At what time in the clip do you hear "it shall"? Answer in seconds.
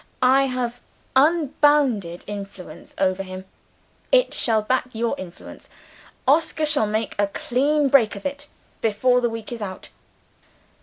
4.11-4.63